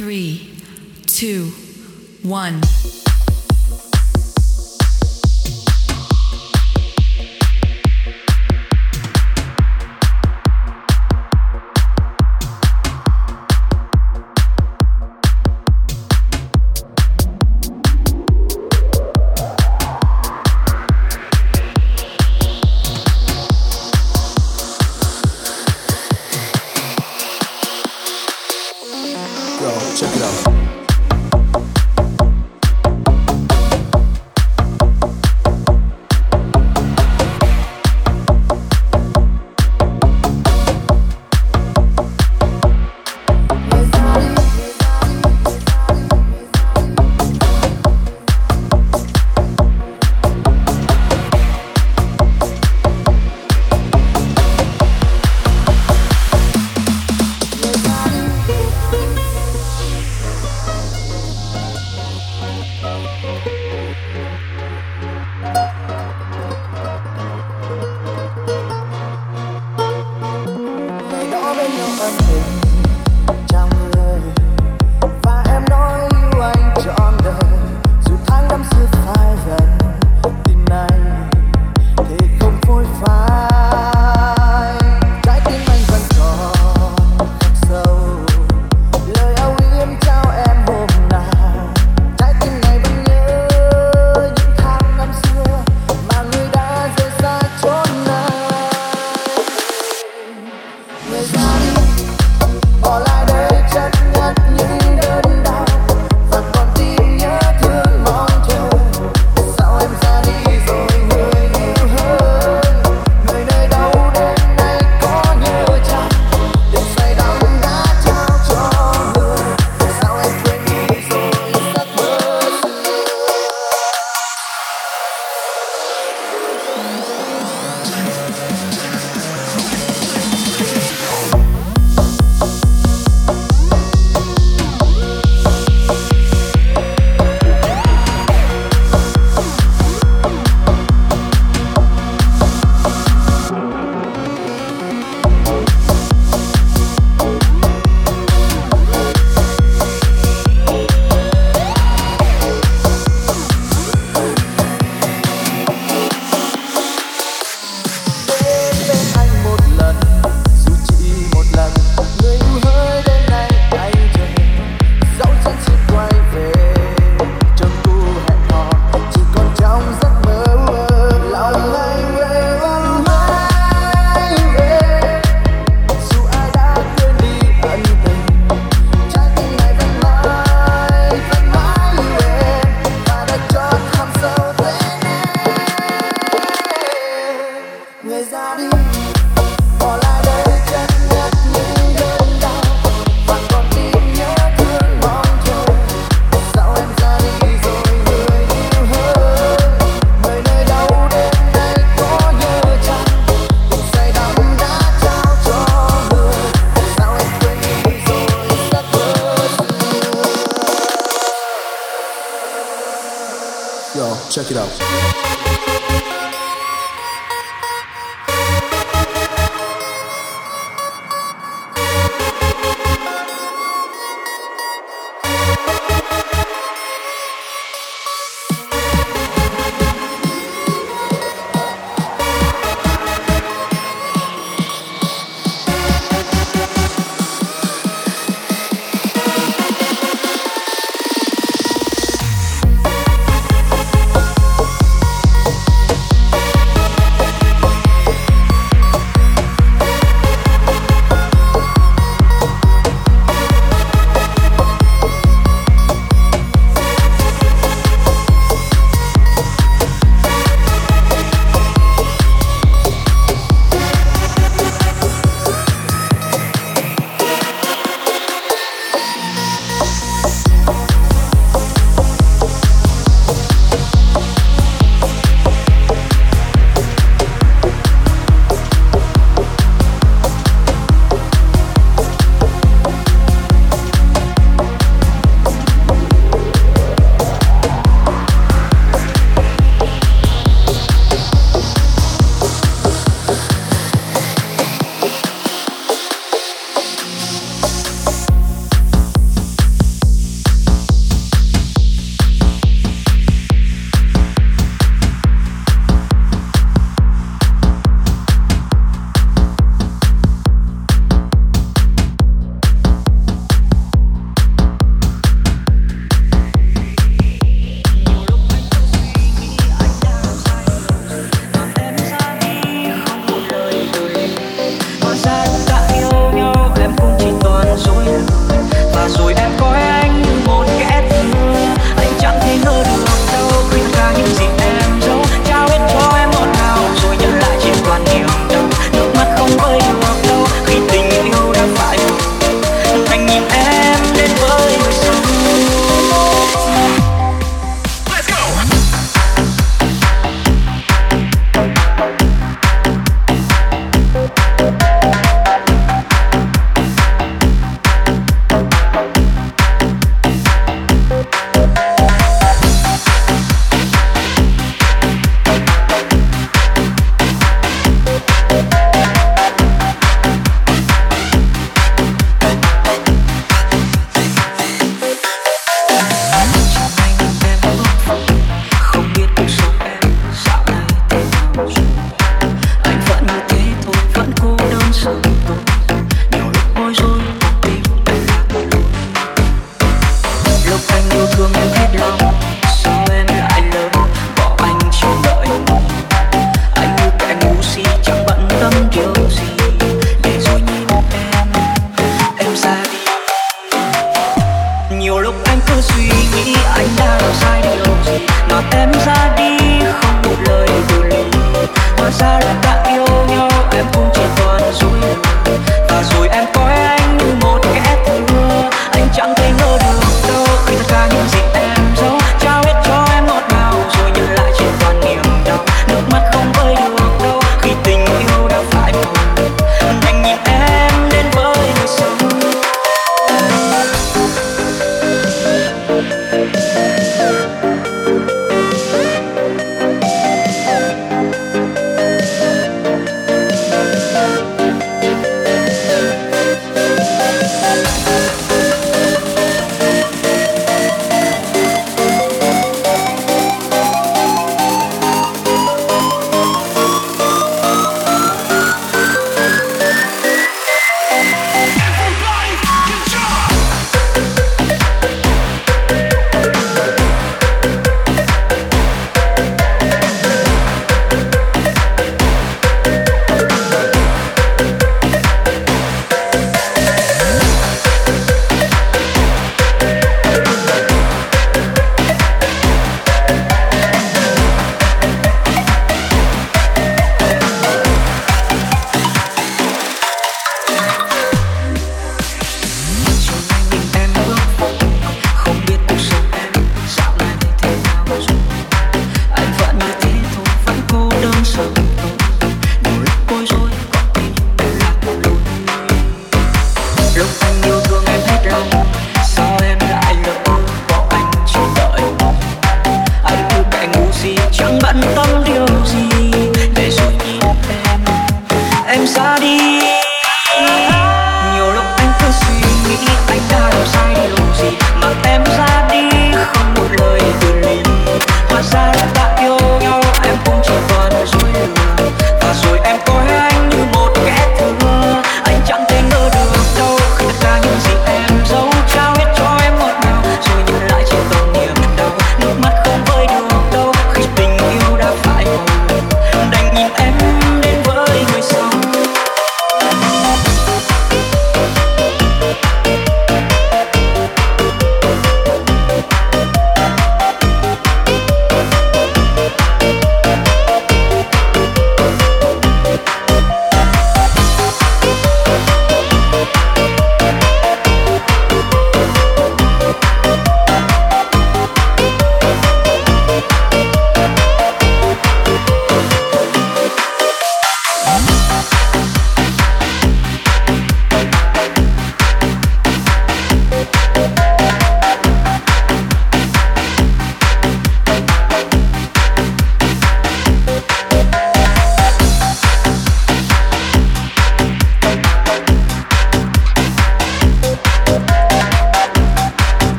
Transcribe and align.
three, 0.00 0.50
two, 1.06 1.50
one. 2.22 2.58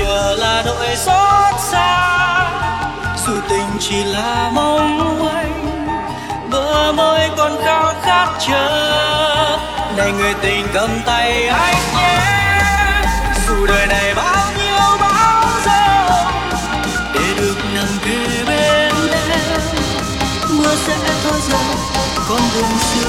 chừa 0.00 0.36
là 0.38 0.62
đội 0.66 0.96
xót 0.96 1.60
xa, 1.60 2.50
dù 3.26 3.32
tình 3.48 3.66
chỉ 3.80 4.04
là 4.04 4.50
mong 4.54 5.24
manh, 5.24 5.88
bờ 6.50 6.92
môi 6.92 7.20
còn 7.36 7.56
khao 7.64 7.94
khát 8.02 8.28
chờ. 8.48 9.58
Này 9.96 10.12
người 10.12 10.34
tình 10.42 10.66
cầm 10.74 10.90
tay 11.06 11.48
anh 11.48 11.76
nhé, 11.96 12.18
dù 13.48 13.66
đời 13.66 13.86
này 13.86 14.14
bao 14.14 14.46
nhiêu 14.56 14.98
bão 15.00 15.44
giông 15.64 16.32
để 17.14 17.34
được 17.36 17.56
nằm 17.74 17.88
kề 18.04 18.44
bên 18.46 18.92
em. 19.30 19.50
Mưa 20.50 20.74
sẽ 20.86 20.96
thôi 21.24 21.40
rồi 21.50 21.74
con 22.28 22.40
đường 22.54 22.78
xưa 22.80 23.08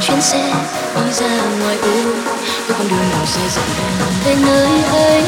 chuyến 0.00 0.20
xe, 0.22 0.52
đi 0.96 1.12
ra 1.12 1.28
ngoài 1.60 1.78
ô 1.82 1.88
với 2.66 2.76
con 2.78 2.88
đường 2.88 3.10
nào 3.10 3.26
xe 3.26 3.40
dần 3.50 3.64
đèn 3.78 4.08
về 4.24 4.34
nơi 4.46 4.82
ấy 4.82 5.22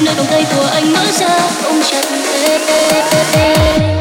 nơi 0.00 0.14
vòng 0.14 0.26
tay 0.30 0.46
của 0.56 0.68
anh 0.72 0.92
mở 0.92 1.04
ra, 1.12 1.38
ôm 1.64 1.82
chặt 1.82 2.04
em. 3.32 3.99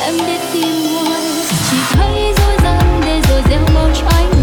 em 0.00 0.16
biết 0.26 0.40
tim 0.52 0.68
nguôi 0.92 1.20
chỉ 1.70 1.76
thấy 1.92 2.34
dối 2.38 2.56
gian 2.64 3.00
để 3.06 3.20
rồi 3.28 3.42
gieo 3.50 3.60
mong 3.74 3.92
cho 4.00 4.06
anh 4.10 4.33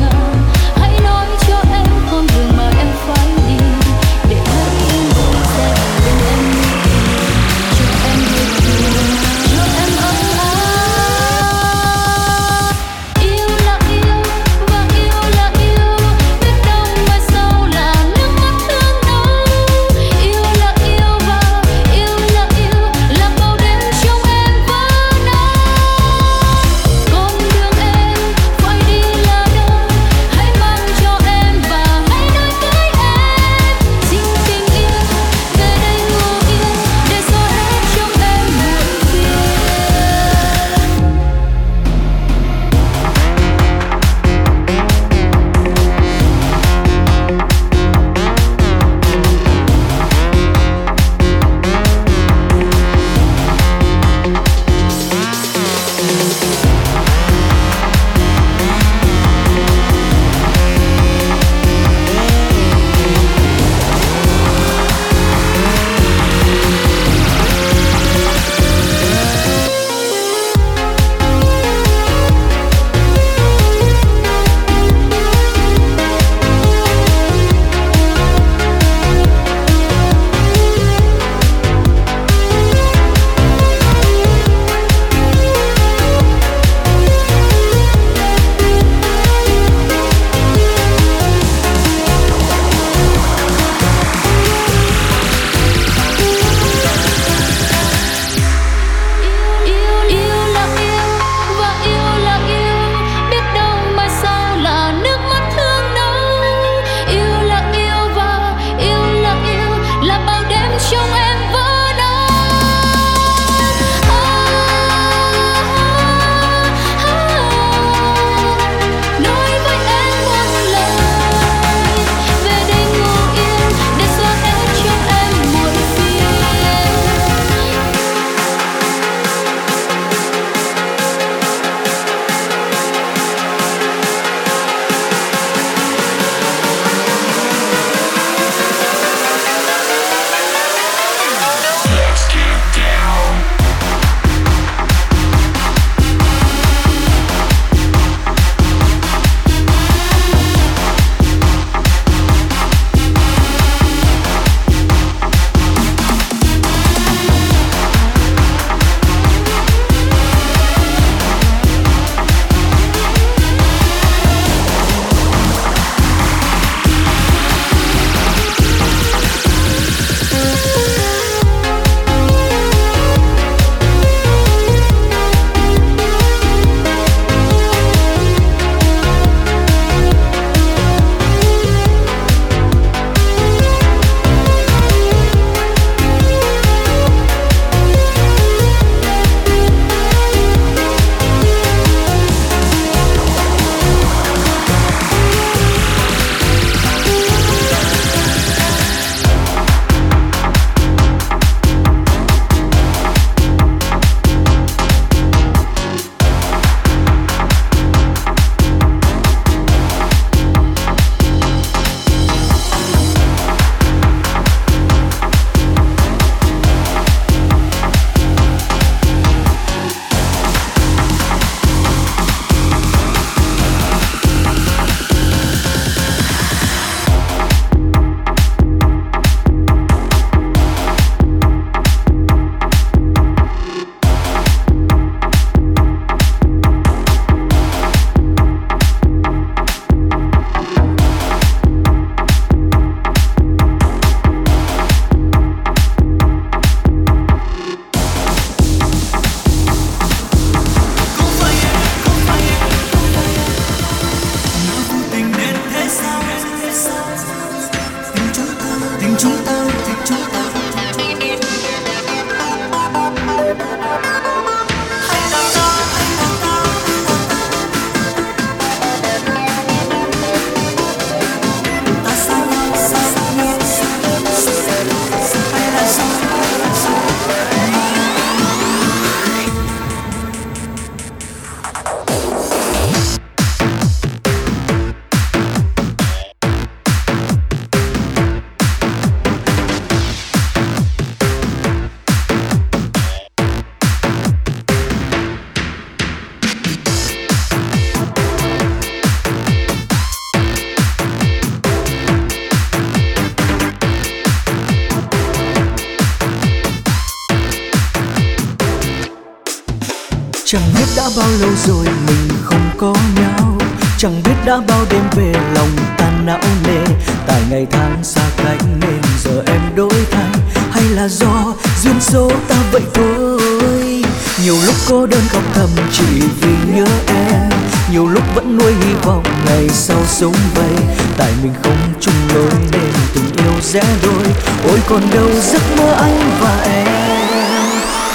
lâu 311.42 311.52
rồi 311.68 311.86
mình 312.08 312.30
không 312.44 312.70
có 312.78 312.96
nhau. 313.16 313.58
Chẳng 313.98 314.24
biết 314.24 314.36
đã 314.46 314.58
bao 314.68 314.86
đêm 314.90 315.02
về 315.16 315.34
lòng 315.56 315.70
tan 315.98 316.26
não 316.26 316.40
nề. 316.68 316.84
Tại 317.28 317.42
ngày 317.50 317.68
tháng 317.72 318.04
xa 318.04 318.22
cách 318.38 318.66
nên 318.82 319.02
giờ 319.24 319.44
em 319.48 319.62
đổi 319.76 320.06
thay. 320.12 320.42
Hay 320.72 320.84
là 320.84 321.08
do 321.08 321.54
duyên 321.84 321.96
số 322.02 322.32
ta 322.48 322.56
vậy 322.72 322.82
thôi? 322.94 324.04
Nhiều 324.44 324.56
lúc 324.66 324.76
cô 324.90 325.06
đơn 325.06 325.22
khóc 325.30 325.44
thầm 325.54 325.70
chỉ 325.92 326.22
vì 326.42 326.76
nhớ 326.76 326.86
em. 327.08 327.50
Nhiều 327.92 328.08
lúc 328.08 328.24
vẫn 328.36 328.58
nuôi 328.58 328.74
hy 328.74 328.94
vọng 329.04 329.24
ngày 329.46 329.70
sau 329.70 329.98
sống 330.08 330.36
vậy 330.56 330.96
tại 331.18 331.32
mình 331.44 331.54
không 331.64 331.94
chung 332.00 332.16
lối 332.34 332.52
nên 332.72 332.92
tình 333.14 333.46
yêu 333.46 333.54
rẽ 333.62 333.84
đôi. 334.04 334.24
Ôi 334.70 334.80
còn 334.90 335.02
đâu 335.14 335.30
giấc 335.42 335.62
mơ 335.78 335.94
anh 336.02 336.32
và 336.42 336.62
em. 336.64 336.88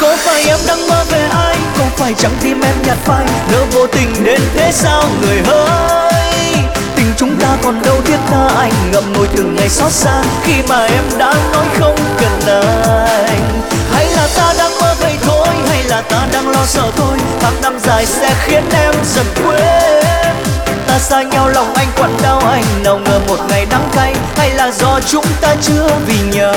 Có 0.00 0.16
phải 0.16 0.42
em 0.44 0.58
đang 0.66 0.86
mơ 1.99 2.05
phải 2.05 2.14
chẳng 2.18 2.36
tim 2.42 2.61
em 2.61 2.74
nhạt 2.86 2.99
phai. 3.05 3.26
Lỡ 3.53 3.64
vô 3.72 3.86
tình 3.86 4.24
đến 4.24 4.40
thế 4.55 4.72
sao 4.72 5.03
người 5.22 5.42
hỡi? 5.47 6.53
Tình 6.97 7.12
chúng 7.16 7.36
ta 7.40 7.57
còn 7.64 7.82
đâu 7.82 7.97
thiết 8.05 8.18
tha 8.30 8.49
anh. 8.57 8.72
Ngậm 8.92 9.12
ngùi 9.12 9.26
từng 9.36 9.57
ngày 9.57 9.68
xót 9.68 9.92
xa, 9.92 10.22
khi 10.44 10.55
mà 10.68 10.84
em 10.84 11.05
đã 11.18 11.34
nói 11.53 11.66
không 11.78 11.97
cần 12.20 12.62
anh. 13.26 13.62
Hay 13.92 14.07
là 14.07 14.28
ta 14.36 14.55
đang 14.59 14.78
mơ 14.80 14.94
vậy 15.01 15.16
thôi, 15.22 15.49
hay 15.68 15.82
là 15.82 16.03
ta 16.03 16.26
đang 16.32 16.49
lo 16.49 16.66
sợ 16.66 16.90
thôi. 16.97 17.18
Tháng 17.40 17.62
năm 17.62 17.78
dài 17.86 18.07
sẽ 18.07 18.34
khiến 18.44 18.64
em 18.72 18.94
dần 19.14 19.26
quên. 19.44 20.05
Ta 20.86 20.99
xa 20.99 21.22
nhau, 21.22 21.49
lòng 21.49 21.74
anh 21.74 21.88
quặn 21.99 22.11
đau 22.22 22.38
anh. 22.38 22.64
Nào 22.84 22.99
ngờ 22.99 23.20
một 23.28 23.38
ngày 23.49 23.66
đắng 23.70 23.88
cay, 23.97 24.14
hay 24.36 24.51
là 24.51 24.70
do 24.70 25.01
chúng 25.07 25.26
ta 25.40 25.57
chưa 25.62 25.88
vì 26.07 26.18
nhau? 26.38 26.55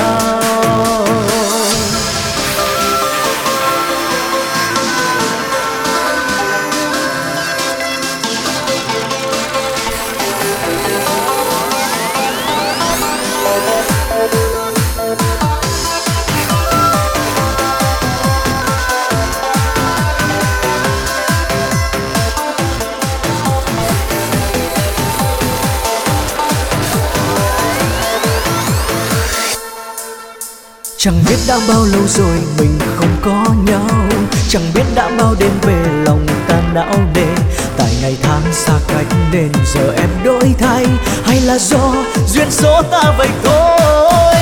Chẳng 31.02 31.24
biết 31.28 31.36
đã 31.48 31.58
bao 31.68 31.84
lâu 31.84 32.02
rồi 32.08 32.38
mình 32.58 32.78
không 32.96 33.16
có 33.22 33.54
nhau. 33.66 34.08
Chẳng 34.48 34.62
biết 34.74 34.82
đã 34.94 35.10
bao 35.18 35.34
đêm 35.38 35.50
về 35.62 36.02
lòng 36.04 36.26
ta 36.48 36.60
não 36.74 36.94
nề. 37.14 37.26
Tại 37.76 37.96
ngày 38.02 38.16
tháng 38.22 38.42
xa 38.52 38.72
cách 38.88 39.06
nên 39.32 39.52
giờ 39.74 39.92
em 39.96 40.08
đổi 40.24 40.54
thay. 40.58 40.86
Hay 41.24 41.40
là 41.40 41.58
do 41.58 41.94
duyên 42.28 42.50
số 42.50 42.82
ta 42.82 43.14
vậy 43.18 43.28
thôi? 43.44 44.34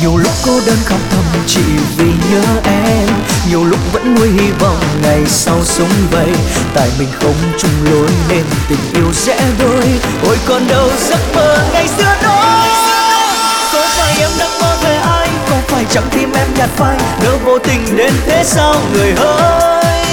Nhiều 0.00 0.16
lúc 0.16 0.32
cô 0.46 0.60
đơn 0.66 0.78
khóc 0.84 1.00
thầm 1.10 1.24
chỉ 1.46 1.62
vì 1.96 2.10
nhớ 2.30 2.42
em. 2.64 3.08
Nhiều 3.48 3.64
lúc 3.64 3.80
vẫn 3.92 4.14
nuôi 4.14 4.28
hy 4.28 4.50
vọng 4.50 4.80
ngày 5.02 5.20
sau 5.26 5.64
sống 5.64 5.92
vậy 6.10 6.30
Tại 6.74 6.90
mình 6.98 7.08
không 7.20 7.34
chung 7.58 7.84
lối 7.90 8.08
nên 8.28 8.44
tình 8.68 8.92
yêu 8.94 9.12
rẽ 9.26 9.40
đôi. 9.58 9.84
Ôi 10.26 10.38
còn 10.46 10.68
đâu 10.68 10.90
giấc 11.08 11.34
mơ 11.34 11.58
ngày 11.72 11.88
xưa 11.88 12.14
đó. 12.22 12.66
Có 13.72 13.86
phải 13.96 14.16
em 14.20 14.30
đang 14.38 14.58
mơ 14.60 14.75
chẳng 15.96 16.08
tim 16.10 16.32
em 16.32 16.48
nhạt 16.58 16.68
phai 16.76 16.98
Nỡ 17.22 17.36
vô 17.44 17.58
tình 17.58 17.96
đến 17.96 18.12
thế 18.26 18.44
sao 18.44 18.74
người 18.92 19.14
hỡi 19.16 20.04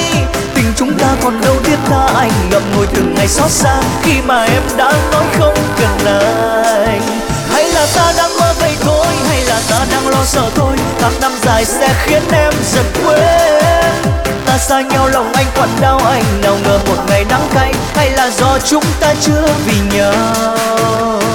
Tình 0.56 0.74
chúng 0.76 1.00
ta 1.00 1.08
còn 1.24 1.42
đâu 1.42 1.56
biết 1.64 1.78
tha 1.90 2.08
anh 2.16 2.32
Ngậm 2.52 2.62
ngùi 2.76 2.86
từng 2.88 3.16
ngày 3.16 3.28
xót 3.28 3.52
xa, 3.52 3.82
Khi 4.04 4.22
mà 4.26 4.44
em 4.44 4.62
đã 4.78 4.94
nói 5.12 5.24
không 5.40 5.58
cần 5.80 6.06
anh 6.86 7.02
Hay 7.50 7.64
là 7.68 7.88
ta 7.96 8.14
đang 8.18 8.38
mơ 8.40 8.54
vậy 8.60 8.72
thôi, 8.82 9.06
Hay 9.28 9.44
là 9.46 9.62
ta 9.70 9.86
đang 9.92 10.08
lo 10.08 10.24
sợ 10.26 10.50
thôi, 10.56 10.76
Tháng 11.00 11.14
năm 11.22 11.32
dài 11.46 11.66
sẽ 11.66 11.90
khiến 12.06 12.22
em 12.32 12.54
dần 12.74 12.86
quên. 13.06 14.14
Ta 14.46 14.58
xa 14.58 14.82
nhau 14.82 15.08
lòng 15.08 15.34
anh 15.34 15.48
quặn 15.56 15.70
đau, 15.82 16.02
anh 16.06 16.24
Nào 16.42 16.58
ngờ 16.64 16.80
một 16.88 17.04
ngày 17.08 17.26
đắng 17.30 17.48
cay, 17.54 17.74
Hay 17.96 18.10
là 18.10 18.30
do 18.30 18.60
chúng 18.66 18.84
ta 19.00 19.14
chưa 19.22 19.48
vì 19.66 19.98
nhau. 19.98 20.14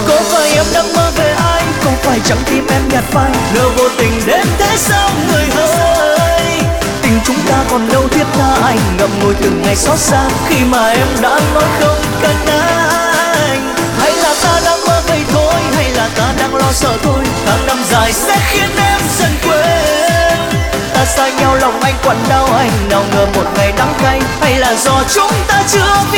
Có 0.08 0.16
phải 0.32 0.50
em 0.50 0.64
đang 0.74 0.92
mơ 0.94 1.10
về 1.16 1.34
ai? 1.38 1.57
Không 1.88 1.96
phải 2.02 2.20
chẳng 2.24 2.38
tim 2.46 2.66
em 2.70 2.88
nhạt 2.88 3.04
phai. 3.04 3.30
Lỡ 3.54 3.68
vô 3.76 3.84
tình 3.98 4.12
đến 4.26 4.46
thế 4.58 4.76
sao 4.76 5.10
người 5.28 5.44
hỡi? 5.54 6.60
Tình 7.02 7.18
chúng 7.24 7.36
ta 7.48 7.64
còn 7.70 7.88
đâu 7.88 8.08
thiết 8.08 8.24
tha 8.32 8.54
anh 8.64 8.78
Ngậm 8.98 9.10
ngùi 9.22 9.34
từng 9.34 9.62
ngày 9.62 9.76
xót 9.76 9.98
xa. 9.98 10.28
Khi 10.48 10.64
mà 10.64 10.88
em 10.88 11.06
đã 11.22 11.40
nói 11.54 11.64
không 11.80 11.98
cần 12.22 12.36
anh 12.46 13.74
Hay 14.00 14.12
là 14.12 14.34
ta 14.42 14.60
đang 14.64 14.80
mơ 14.86 15.02
vậy 15.08 15.20
thôi 15.32 15.54
Hay 15.76 15.90
là 15.90 16.08
ta 16.16 16.32
đang 16.38 16.54
lo 16.54 16.72
sợ 16.72 16.96
thôi. 17.02 17.24
Tháng 17.46 17.66
năm 17.66 17.78
dài 17.90 18.12
sẽ 18.12 18.36
khiến 18.50 18.70
em 18.76 19.00
dần 19.18 19.30
quên. 19.46 20.62
Ta 20.94 21.04
xa 21.04 21.28
nhau 21.28 21.54
lòng 21.54 21.80
anh 21.80 21.94
quặn 22.04 22.16
đau 22.28 22.48
anh 22.58 22.88
Nào 22.90 23.04
ngờ 23.12 23.26
một 23.34 23.46
ngày 23.56 23.72
đắng 23.78 23.94
cay. 24.02 24.20
Hay 24.40 24.58
là 24.58 24.74
do 24.74 25.02
chúng 25.14 25.32
ta 25.48 25.62
chưa 25.68 25.96
vì 26.12 26.17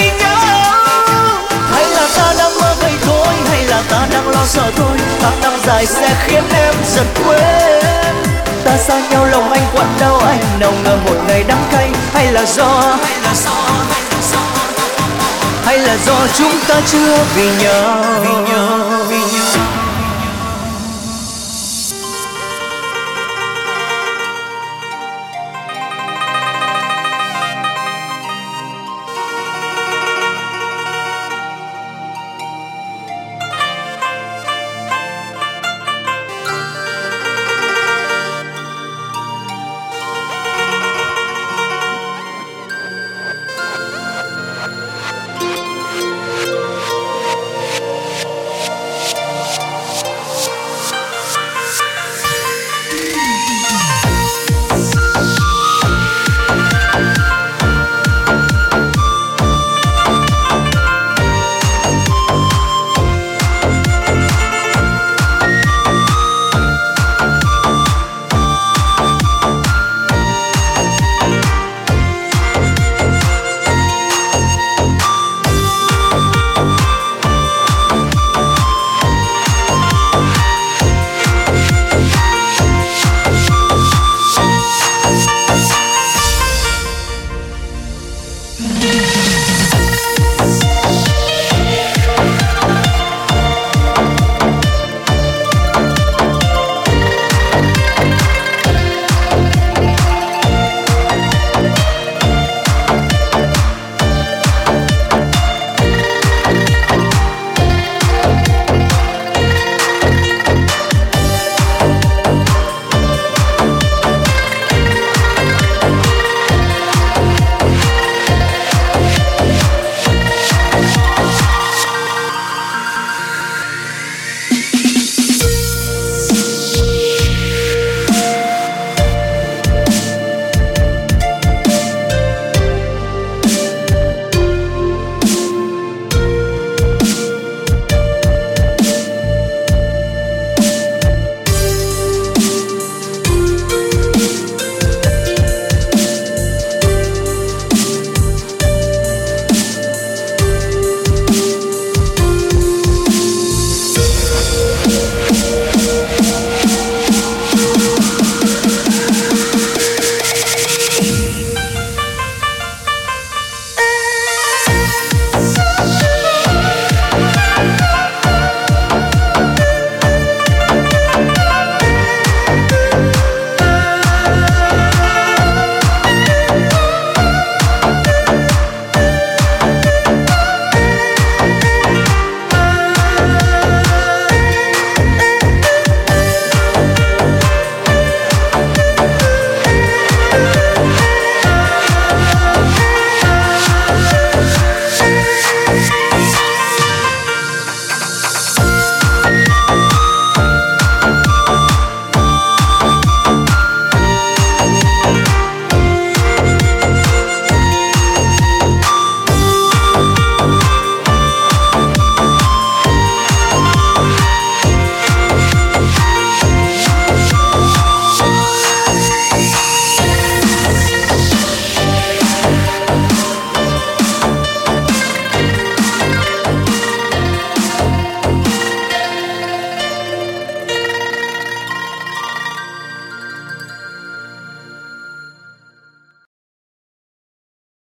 Tháng 5.81 5.89
sẽ 5.89 6.16
khiến 6.26 6.43
em 6.53 6.74
dần 6.95 7.07
quên. 7.24 8.14
Ta 8.64 8.76
xa 8.76 9.01
nhau 9.11 9.26
lòng 9.26 9.53
anh 9.53 9.62
quặn 9.74 9.87
đau, 10.01 10.18
anh 10.18 10.61
Nào 10.61 10.72
ngờ 10.85 10.97
một 11.05 11.16
ngày 11.28 11.45
đắng 11.49 11.64
cay. 11.72 11.91
Hay 12.14 12.33
là 12.33 12.45
do 12.47 12.99
Hay 13.03 13.18
là 13.22 13.35
do 13.35 13.51
Hay 13.91 14.03
là 14.03 14.18
do, 14.33 14.39
Hay 15.64 15.78
là 15.78 15.97
do 16.07 16.26
chúng 16.35 16.53
ta 16.68 16.81
chưa 16.87 17.16
vì 17.35 17.51
nhau? 17.62 18.05
Vì 18.22 18.53
nhau 18.53 18.78
Vì 19.09 19.18
nhau. 19.18 19.30